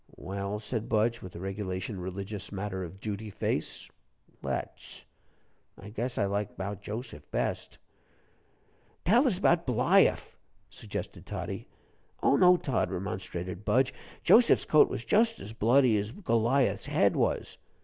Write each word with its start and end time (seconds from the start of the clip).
"Well," 0.17 0.57
said 0.57 0.89
Budge, 0.89 1.21
with 1.21 1.33
the 1.33 1.39
regulation 1.39 1.99
religious 1.99 2.51
matter 2.51 2.83
of 2.83 2.99
duty 2.99 3.29
face, 3.29 3.87
"let's. 4.41 5.05
I 5.79 5.89
guess 5.91 6.17
I 6.17 6.25
like 6.25 6.57
'bout 6.57 6.81
Joseph 6.81 7.29
best." 7.29 7.77
"Tell 9.05 9.27
us 9.27 9.37
'bout 9.37 9.67
Bliaff," 9.67 10.35
suggested 10.71 11.27
Toddie. 11.27 11.67
"Oh, 12.23 12.35
no, 12.35 12.57
Tod," 12.57 12.89
remonstrated 12.89 13.63
Budge; 13.63 13.93
"Joseph's 14.23 14.65
coat 14.65 14.89
was 14.89 15.05
just 15.05 15.39
as 15.39 15.53
bloody 15.53 15.95
as 15.99 16.11
Goliath's 16.11 16.87
head 16.87 17.15
was." 17.15 17.59